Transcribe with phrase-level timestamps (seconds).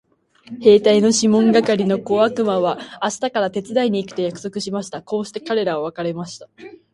[0.59, 5.03] 兵隊のシモン係の小悪魔は明日から手伝いに行くと約束しました。
[5.03, 6.49] こうして彼等は別れました。